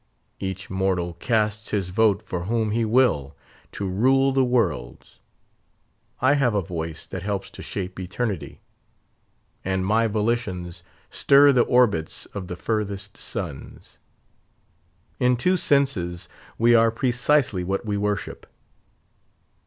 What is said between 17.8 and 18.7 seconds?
we worship.